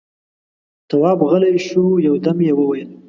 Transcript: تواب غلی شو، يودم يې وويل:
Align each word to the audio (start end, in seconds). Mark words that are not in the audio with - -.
تواب 0.89 1.19
غلی 1.29 1.55
شو، 1.65 1.83
يودم 2.05 2.37
يې 2.47 2.53
وويل: 2.57 2.89